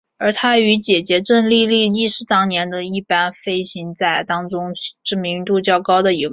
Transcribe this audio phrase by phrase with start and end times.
[0.17, 6.29] 而他与姊姊郑丽丽亦是当年的一班飞机仔当中知名度较高的一位。